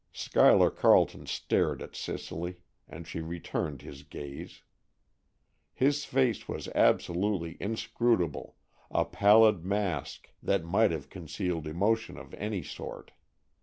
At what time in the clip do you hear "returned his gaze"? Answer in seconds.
3.21-4.63